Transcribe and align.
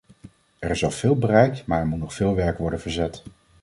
Er 0.59 0.69
is 0.71 0.83
al 0.83 0.91
veel 0.91 1.15
bereikt 1.17 1.65
maar 1.65 1.79
er 1.79 1.85
moet 1.87 1.99
nog 1.99 2.13
veel 2.13 2.35
werk 2.35 2.57
worden 2.57 2.81
verzet. 2.81 3.23